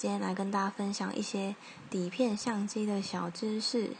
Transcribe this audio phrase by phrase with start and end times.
[0.00, 1.54] 今天来跟大家分享一些
[1.90, 3.90] 底片相机的小知识。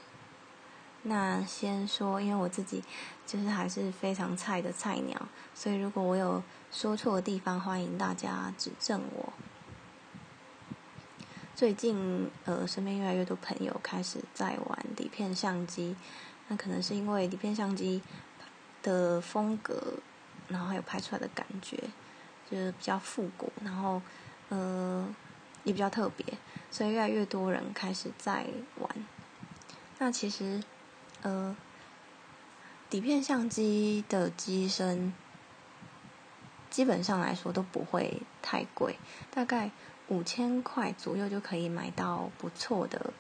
[1.03, 2.83] 那先说，因为我自己
[3.27, 6.43] 就是还是非常菜的菜鸟，所以如果我有
[6.73, 9.31] 说错的地方，欢迎大家指正我。
[11.55, 15.95] 最近呃，身边越来越多朋友开始在玩底片相机，
[16.49, 18.01] 那可能是因为底片相机
[18.83, 19.99] 的风格，
[20.49, 21.77] 然后还有拍出来的感觉，
[22.51, 24.01] 就是比较复古，然后
[24.49, 25.07] 呃。
[25.65, 26.25] 也比较特别，
[26.71, 28.47] 所以越来越多人开始在
[28.79, 29.07] 玩。
[29.99, 30.63] 那其实，
[31.23, 31.57] 呃，
[32.89, 35.13] 底片相机的机身
[36.71, 38.97] 基本上来说都不会太贵，
[39.31, 39.71] 大概
[40.09, 43.13] 五千块左右就可以买到不错的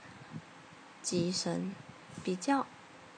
[1.02, 1.74] 机身。
[2.22, 2.66] 比较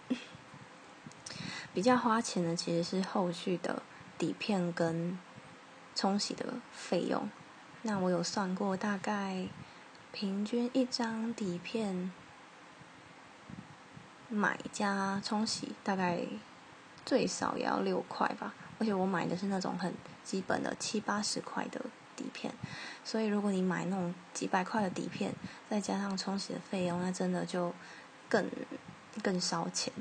[1.74, 3.82] 比较花钱的其实是后续的
[4.16, 5.18] 底片跟
[5.94, 7.28] 冲洗的费用。
[7.84, 9.48] 那我有算过，大概
[10.12, 12.12] 平均一张底片
[14.28, 16.20] 买加冲洗，大概
[17.04, 18.54] 最少也要六块吧。
[18.78, 22.54] 而且我买的是那种很基本的七八十块的底片，
[23.04, 25.34] 所以如果你买那种几百块的底片，
[25.68, 27.74] 再加上冲洗的费用，那真的就
[28.28, 28.48] 更
[29.24, 29.92] 更烧钱。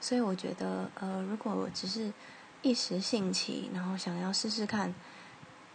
[0.00, 2.12] 所以我觉得，呃，如果我只是
[2.62, 4.92] 一时兴起，然后想要试试看。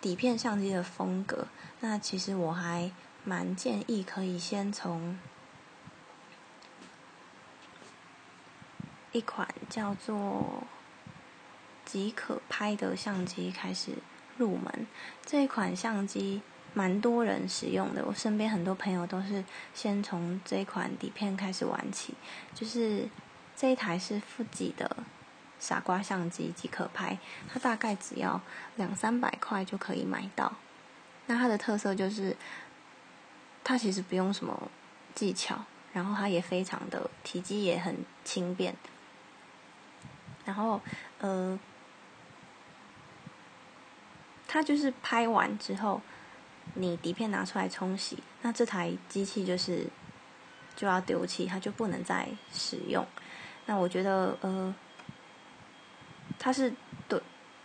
[0.03, 1.47] 底片相机的风格，
[1.79, 2.91] 那其实我还
[3.23, 5.17] 蛮建议可以先从
[9.13, 10.63] 一款叫做
[11.85, 13.93] 即可拍的相机开始
[14.37, 14.85] 入门。
[15.25, 16.41] 这一款相机
[16.73, 22.13] 蛮多人使用的，我身边很多朋友都是先从这款底片开始玩起。
[22.53, 23.07] 就是
[23.55, 24.97] 这一台是富吉的。
[25.63, 28.41] 傻瓜相机即可拍，它大概只要
[28.75, 30.51] 两三百块就可以买到。
[31.27, 32.35] 那它的特色就是，
[33.63, 34.69] 它其实不用什么
[35.15, 38.75] 技巧，然后它也非常的体积也很轻便。
[40.43, 40.81] 然后，
[41.19, 41.57] 呃，
[44.45, 46.01] 它就是拍完之后，
[46.73, 49.87] 你底片拿出来冲洗，那这台机器就是
[50.75, 53.07] 就要丢弃，它就不能再使用。
[53.65, 54.75] 那我觉得，呃。
[56.43, 56.73] 它是
[57.07, 57.17] 对，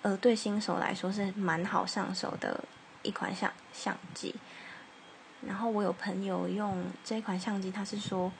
[0.03, 2.62] 呃，对新手来说是蛮好上手的
[3.03, 4.33] 一款相相机。
[5.41, 8.31] 然后我有朋友用这款相机，他是说，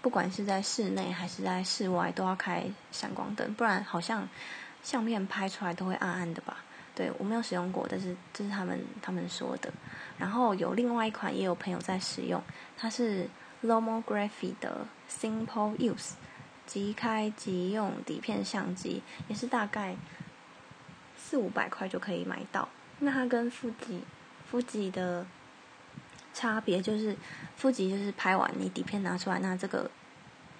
[0.00, 4.26] 不管是在室内还是在室外，都要开闪光灯，不然好像
[4.82, 6.64] 相片拍出来都会暗暗的吧？
[6.94, 9.70] 对我没有使用过，但是这是他们他们说的。
[10.16, 12.42] 然后有另外一款也有朋友在使用，
[12.78, 13.28] 它是
[13.62, 16.12] Lomography 的 Simple Use。
[16.72, 19.94] 即开即用底片相机也是大概
[21.18, 22.66] 四五百块就可以买到。
[23.00, 24.00] 那它跟富吉
[24.50, 25.26] 富吉的
[26.32, 27.14] 差别就是，
[27.56, 29.90] 富吉就是拍完你底片拿出来，那这个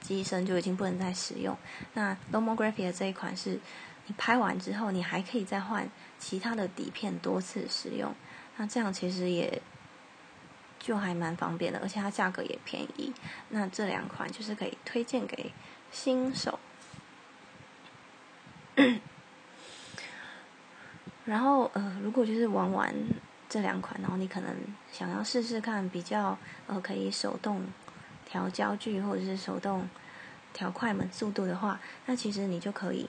[0.03, 1.57] 机身就已经不能再使用。
[1.95, 3.59] 那 Lomography 的这一款是，
[4.07, 8.15] 你拍完之后你还可以再换其他的底片多次使用。
[8.59, 9.63] 那这样其实也
[10.79, 13.15] 就还蛮方便的，而且它价格也便宜。
[13.49, 15.51] 那这两款就是可以推荐给。
[15.93, 16.59] 新手，
[21.27, 22.93] 然后呃，如果就是玩完
[23.49, 24.57] 这两款，然后你可能
[24.91, 26.37] 想要试试看比较
[26.67, 27.63] 呃可以手动
[28.25, 29.87] 调焦距或者是手动
[30.55, 33.07] 调快门速度的话，那其实你就可以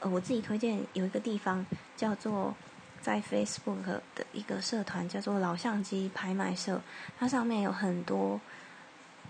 [0.00, 1.64] 呃我自己推荐有一个地方
[1.96, 2.54] 叫做
[3.00, 3.82] 在 Facebook
[4.14, 6.82] 的一个社团叫做老相机拍卖社，
[7.18, 8.38] 它上面有很多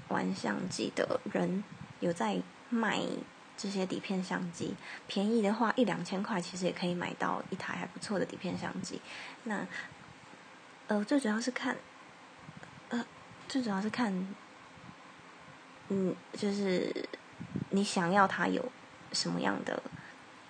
[0.09, 1.63] 玩相机的人
[2.01, 2.43] 有在。
[2.71, 3.03] 买
[3.57, 4.75] 这些底片相机，
[5.07, 9.03] 便宜的话一两千块，其实也可以买到一台还不错的底片相机。
[9.45, 9.67] 那，
[10.87, 11.77] 呃，最主要是看，
[12.89, 13.05] 呃，
[13.47, 14.35] 最主要是看，
[15.89, 17.07] 嗯，就是
[17.69, 18.73] 你想要它有
[19.13, 19.83] 什么样的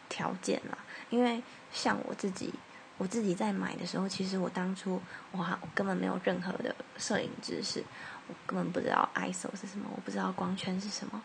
[0.08, 0.78] 条件啦。
[1.08, 1.42] 因为
[1.72, 2.54] 像我自己，
[2.96, 5.02] 我自己在买的时候，其实我当初
[5.32, 7.82] 我我根本没有任何的摄影知识，
[8.28, 11.20] 我根本不知道 ISO 是什么，我不知道光圈是什么。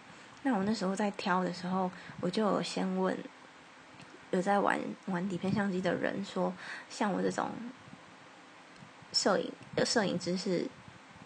[0.46, 1.90] 那我那时候在挑的时候，
[2.22, 3.18] 我就有先问
[4.30, 6.54] 有在玩玩底片相机的人说，
[6.88, 7.50] 像我这种
[9.12, 10.68] 摄影的摄影知识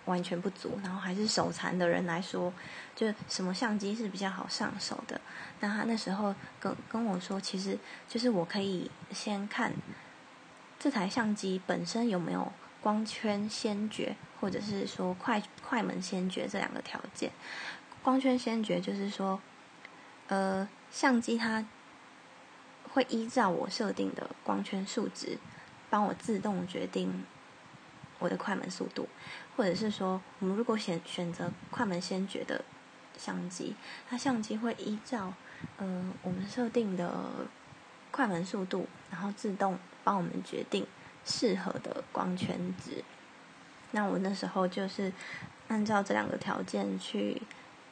[0.05, 2.53] 完全不足，然后还是手残的人来说，
[2.95, 5.19] 就什么相机是比较好上手的？
[5.59, 7.77] 那他那时候跟跟我说，其实
[8.07, 9.73] 就是我可以先看
[10.79, 17.29] 这台相机本身有没有光圈先决，或者是说快快门先决这两个条件。
[18.01, 19.39] 光圈先决就是说，
[20.27, 21.65] 呃，相机它
[22.93, 25.37] 会依照我设定的光圈数值，
[25.89, 27.23] 帮我自动决定
[28.17, 29.07] 我的快门速度，
[29.55, 32.63] 或者是说，我们如果选选择快门先决的
[33.17, 33.75] 相机，
[34.09, 35.33] 它相机会依照
[35.77, 37.25] 呃我们设定的
[38.11, 40.87] 快门速度，然后自动帮我们决定
[41.25, 43.03] 适合的光圈值。
[43.91, 45.11] 那我那时候就是
[45.67, 47.41] 按照这两个条件去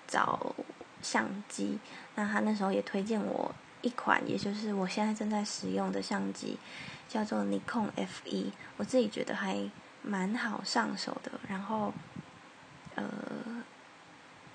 [0.07, 0.55] 找
[1.01, 1.77] 相机，
[2.15, 6.57] 那他那时候也推荐我一款，也就是我现在正在使用的相机。
[7.09, 9.57] 叫做尼康 F 一，我自己觉得还
[10.01, 11.31] 蛮好上手的。
[11.47, 11.93] 然后，
[12.95, 13.05] 呃，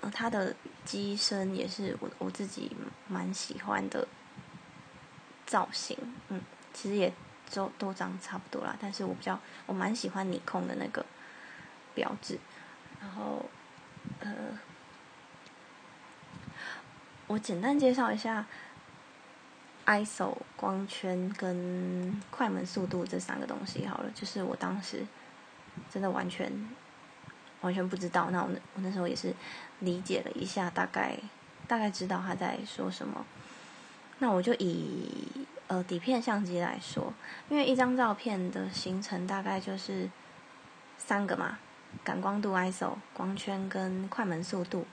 [0.01, 0.55] 呃，它的
[0.85, 2.71] 机身也是我我自己
[3.07, 4.07] 蛮喜欢的
[5.47, 5.97] 造型。
[6.29, 6.39] 嗯，
[6.75, 7.11] 其实也
[7.51, 11.03] 都都长差不多啦，但是我比较我蛮喜欢尼康的那个
[11.95, 12.37] 标志。
[13.01, 13.43] 然后，
[14.19, 14.29] 呃，
[17.27, 18.45] 我简单介绍一下。
[19.85, 25.05] ISO 光圈跟快门速度这三个东西好了，就是我当时
[25.91, 26.49] 真的完全
[27.59, 28.29] 完全不知道。
[28.31, 29.33] 那我我那时候也是
[29.79, 31.17] 理解了一下，大概
[31.67, 33.25] 大概知道他在说什么。
[34.19, 37.13] 那我就以呃底片相机来说，
[37.49, 40.09] 因为一张照片的形成大概就是
[40.97, 41.59] 三个嘛：
[42.05, 44.87] 感光度 ISO、光圈跟快门速度。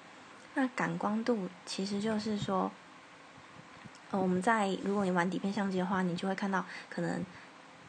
[0.55, 2.71] 那感光度其实就是说。
[4.13, 7.25] 呃，我们在如果你玩底片相机的话，你就会看到可能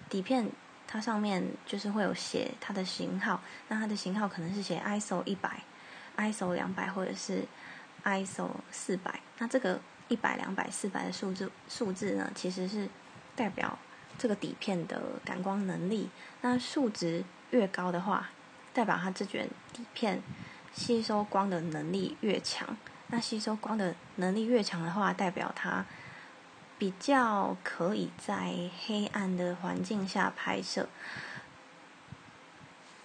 [0.08, 0.48] 底片
[0.88, 5.64] 它上面就是会有写它的型号，那它的型号可能是写 ISO 一百、
[6.18, 7.44] ISO 两百或者是
[8.04, 9.20] ISO 四百。
[9.40, 12.88] 那这个一百、两百、四百的数字数字呢，其实是
[13.36, 13.80] 代表
[14.20, 16.08] 这个底片的感光能力。
[16.42, 18.30] 那数值越高的话，
[18.76, 20.22] 代表它这卷底片
[20.74, 22.78] 吸收光的能力越强。
[23.08, 25.86] 那吸收光的能力越强的话，代表它。
[26.78, 28.56] 比较可以在
[28.88, 30.90] 黑暗的环境下拍摄。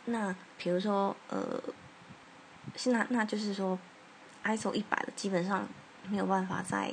[0.07, 1.63] 那比如说，呃，
[2.75, 3.79] 是那那就是说
[4.43, 5.69] ，ISO 一百的基本上
[6.09, 6.91] 没有办法在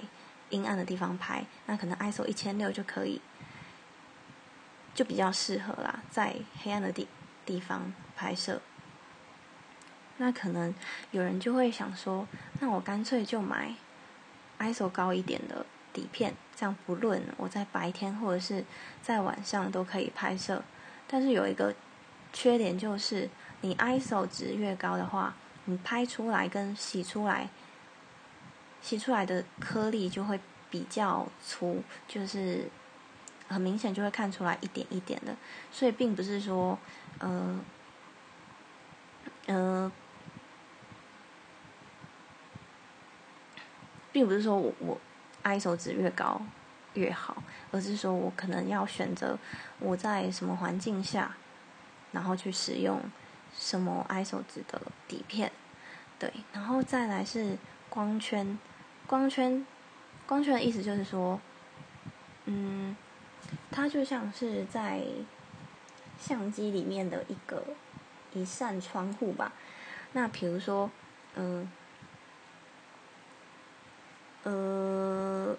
[0.50, 3.22] 阴暗的地方拍，那可能 ISO 一千六就可以，
[4.94, 7.08] 就比较适合啦，在黑暗的地
[7.46, 8.62] 地方拍摄。
[10.18, 10.74] 那可能
[11.12, 12.28] 有人就会想说，
[12.60, 13.74] 那我干脆就买
[14.60, 15.66] ISO 高一点的。
[15.94, 18.66] 底片这样不论我在白天或者是
[19.04, 20.64] 在晚上都可以拍摄，
[21.08, 21.72] 但是有一个
[22.34, 23.30] 缺点就是，
[23.62, 27.48] 你 ISO 值越高的话，你拍出来跟洗出来，
[28.82, 30.40] 洗出来的颗粒就会
[30.72, 32.68] 比较粗，就是
[33.48, 35.36] 很明显就会看出来一点一点的，
[35.72, 36.80] 所以并不是说，
[37.20, 37.60] 呃，
[39.46, 39.92] 呃，
[44.14, 44.98] 并不是说我我。
[45.46, 46.42] ISO 值越高
[46.94, 49.38] 越好，而是说我可能要选择
[49.80, 51.36] 我在什么环境下，
[52.14, 53.02] 然后去使用
[53.54, 55.52] 什么 ISO 值的底片，
[56.18, 57.58] 对，然后再来是
[57.90, 58.58] 光圈，
[59.06, 59.68] 光圈，
[60.26, 61.42] 光圈的意思就是说，
[62.46, 62.96] 嗯，
[63.70, 65.02] 它就像是在
[66.18, 67.66] 相机里面的一个
[68.32, 69.52] 一扇窗户吧。
[70.14, 70.90] 那比如说，
[71.36, 71.70] 嗯。
[74.44, 75.56] 呃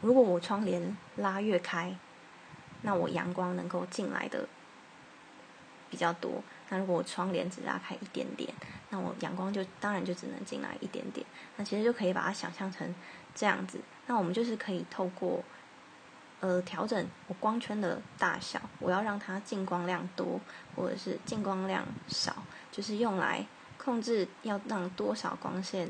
[0.00, 1.96] 如果我窗帘拉越开，
[2.82, 4.48] 那我阳光能够进来的
[5.88, 6.42] 比较多。
[6.68, 8.52] 那如果我窗帘只拉开一点点，
[8.90, 11.24] 那我阳光就当然就只能进来一点点。
[11.56, 12.94] 那其实就可以把它想象成
[13.34, 13.78] 这样子。
[14.06, 15.44] 那我们就是可以透过
[16.40, 20.40] 呃调整我光圈的大小，我要让它进光量多，
[20.74, 23.46] 或者是进光量少，就是用来
[23.78, 25.88] 控制要让多少光线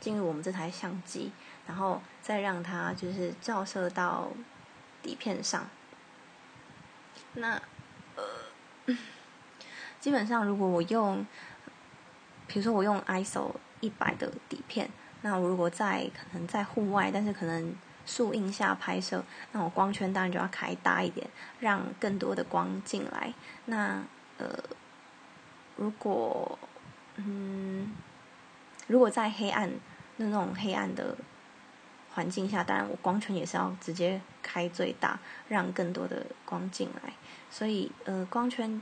[0.00, 1.32] 进入我们这台相机。
[1.66, 4.28] 然后再让它就是照射到
[5.02, 5.66] 底片上。
[7.34, 7.60] 那
[8.16, 8.94] 呃，
[9.98, 11.26] 基本上如果我用，
[12.46, 14.90] 比如说我用 ISO 一百的底片，
[15.22, 17.74] 那我如果在可能在户外，但是可能
[18.06, 21.28] 树荫下拍摄，那我光圈当然就要开大一点，
[21.60, 23.32] 让更多的光进来。
[23.64, 24.02] 那
[24.38, 24.46] 呃，
[25.76, 26.58] 如果
[27.16, 27.94] 嗯，
[28.86, 29.72] 如果在黑暗
[30.16, 31.16] 那种黑暗的。
[32.14, 35.18] 环境下，当然我光圈也是要直接开最大，
[35.48, 37.12] 让更多的光进来。
[37.50, 38.80] 所以，呃，光圈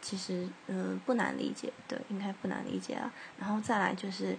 [0.00, 3.12] 其实嗯不难理解，对，应该不难理解啊。
[3.38, 4.36] 然后再来就是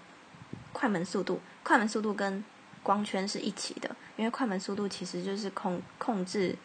[0.73, 2.43] 快门速度，快门速度跟
[2.83, 6.57] 光圈是一起的，因为快门速度其实就是控控制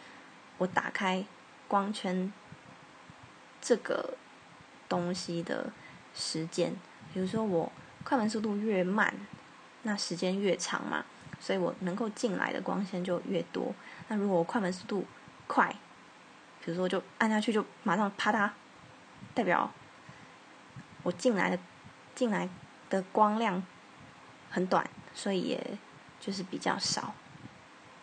[0.58, 1.24] 我打开
[1.68, 2.32] 光圈
[3.60, 4.14] 这个
[4.88, 5.72] 东西的
[6.12, 6.74] 时间。
[7.14, 7.70] 比如说我
[8.02, 9.14] 快门速度越慢。
[9.82, 11.04] 那时间越长嘛，
[11.40, 13.74] 所以我能够进来的光线就越多。
[14.08, 15.04] 那如果我快门速度
[15.46, 15.74] 快，
[16.64, 18.50] 比如说就按下去就马上啪嗒
[19.34, 19.70] 代表
[21.02, 21.58] 我进来的
[22.14, 22.48] 进来
[22.90, 23.62] 的光亮
[24.50, 25.78] 很短，所以也
[26.20, 27.14] 就是比较少。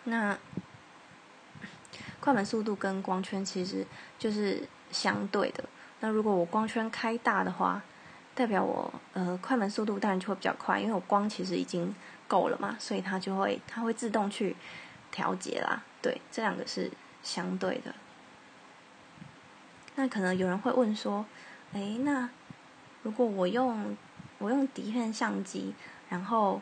[0.05, 0.37] 那
[2.19, 3.85] 快门速度跟光圈其实
[4.17, 5.63] 就是相对的。
[5.99, 7.83] 那如果我光圈开大的话，
[8.35, 11.95] 代表我呃快门速度当然就会比较快，因为我光其实已经
[12.27, 14.55] 够了嘛，所以它就会它会自动去
[15.09, 15.81] 调节啦。
[16.01, 16.91] 对，这两个是
[17.23, 17.95] 相对的。
[19.95, 21.25] 那可能有人会问说，
[21.73, 22.29] 哎，那
[23.03, 23.95] 如果我用
[24.37, 25.73] 我用底片相机，
[26.09, 26.61] 然后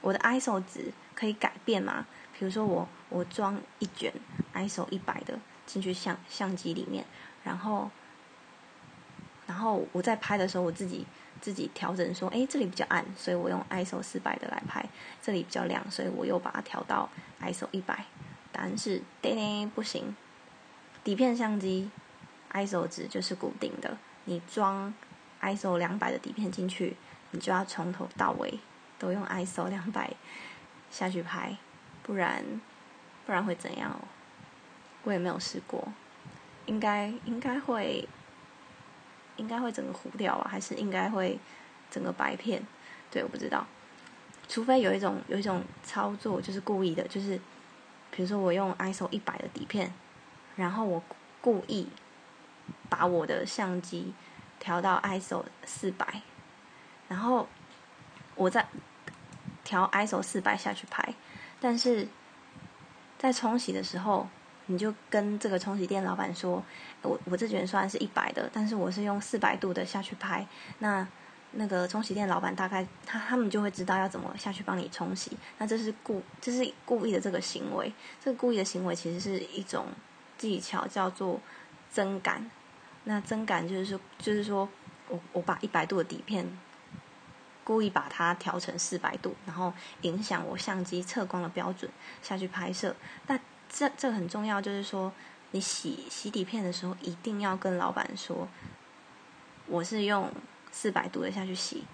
[0.00, 2.06] 我的 ISO 值可以改变吗？
[2.38, 4.10] 比如说我我装一卷
[4.54, 7.04] ISO 一百的进去相相机里面，
[7.44, 7.90] 然后
[9.50, 11.04] 然后我在拍的时候，我自己
[11.40, 14.80] 自己调整说，哎，这里比较暗，所以我用 ISO 四百的来拍；
[15.20, 17.10] 这里比较亮，所以我又把它调到
[17.42, 18.04] ISO 一百。
[18.52, 20.14] 答案是，叮叮不行。
[21.02, 21.90] 底片相机
[22.52, 24.94] ISO 值就是固定的，你装
[25.42, 26.96] ISO 两百的底片进去，
[27.32, 28.60] 你就要从头到尾
[29.00, 30.12] 都用 ISO 两百
[30.92, 31.56] 下去拍，
[32.04, 32.44] 不然
[33.26, 34.00] 不然会怎样？
[35.02, 35.92] 我也没有试过，
[36.66, 38.08] 应该应该会
[39.36, 41.38] 应该会整个糊掉啊，还是应该会
[41.90, 42.62] 整个白片？
[43.10, 43.66] 对，我不知道，
[44.48, 47.38] 除非有一种有一种操作就是故意的，就是
[48.10, 49.92] 比如说我用 ISO 一百的底片。
[50.56, 51.02] 然后我
[51.40, 51.88] 故意
[52.90, 54.12] 把我的相机
[54.58, 56.20] 调到 ISO 四百，
[57.08, 57.48] 然后
[58.34, 58.66] 我再
[59.64, 61.14] 调 ISO 四百下去拍，
[61.60, 62.08] 但是
[63.16, 64.28] 在冲洗的时候，
[64.70, 66.62] 你就跟这个冲洗店老板说，
[67.02, 70.46] 我我这卷算是一百的，但是我是用四百度的下去拍，
[70.78, 71.06] 那
[71.52, 77.92] 那个冲洗店老板大概他他们就会知道要怎么下去帮你冲洗，那这是故这是故意的这个行为，
[78.24, 79.86] 这个故意的行为其实是一种。
[80.40, 81.38] 技巧叫做
[81.90, 82.50] 增感，
[83.04, 84.66] 那增感就是说，就是说
[85.08, 86.58] 我我把一百度的底片
[87.62, 91.90] 故意把它调成四百度，然后影响我相机测光的标准
[92.22, 92.96] 下去拍摄。
[93.26, 93.38] 那
[93.72, 95.10] 这这很重要，就是说
[95.52, 98.48] 你洗洗底片的时候一定要跟老板说，
[99.66, 100.30] 我是用
[100.72, 101.84] 四百度的下去洗，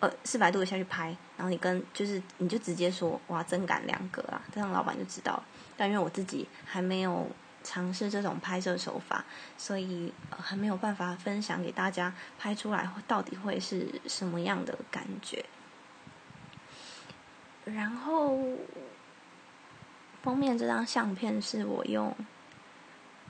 [0.00, 5.40] 呃四百度的下去拍，然后你跟就是你就直接说哇增感两格啊，这样老板就知道。
[5.76, 7.30] 但因为我自己还没有
[7.62, 9.24] 尝试这种拍摄手法，
[9.58, 15.44] 所以还没有办法分享给大家拍出来到底会是什么样的感觉。
[17.64, 18.36] 然后
[20.22, 22.14] 封面这张相片是我用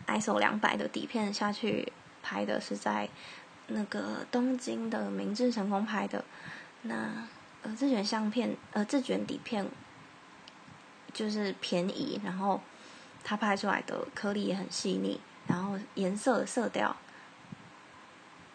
[0.06, 3.08] ISO 两百的底片下去拍的，是在
[3.68, 6.24] 那个东京的明治神宫拍的。
[6.82, 7.26] 那
[7.62, 9.66] 呃，这卷相片呃，这卷底片。
[11.14, 12.58] 就是便宜，然后
[13.22, 16.96] 它拍出来的颗粒也很细腻，然后颜色色调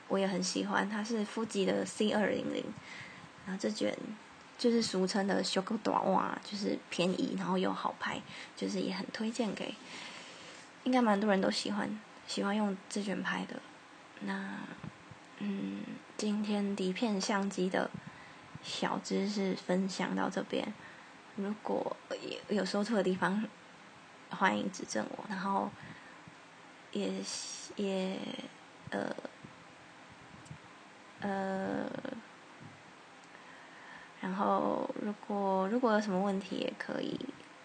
[0.08, 0.90] 我也很喜欢。
[0.90, 2.66] 它是富吉的 C 二零零，
[3.46, 3.96] 然后这卷
[4.58, 8.20] 就是俗称的修个短袜，就是便宜，然后又好拍，
[8.56, 9.76] 就是也很推荐给，
[10.84, 13.60] 应该蛮多人都喜欢喜欢用这卷拍的。
[14.22, 14.58] 那
[15.38, 15.84] 嗯，
[16.18, 17.90] 今天底片相机的
[18.64, 20.74] 小知识分享到这边。
[21.36, 21.96] 如果
[22.50, 23.46] 有有说错的地方，
[24.32, 25.24] 欢迎指正我。
[25.30, 25.70] 然后
[26.92, 27.14] 也
[27.76, 28.18] 也
[28.90, 29.16] 呃
[31.20, 31.86] 呃，
[34.28, 37.18] 然后如果如果有什么问题，也可以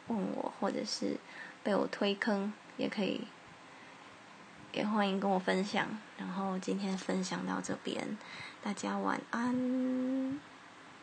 [0.06, 1.16] 问我，或者是
[1.64, 3.26] 被我推坑，也可以
[4.72, 5.88] 也欢迎跟我分享。
[6.16, 8.16] 然后今天分享到这边，
[8.62, 10.38] 大家晚安。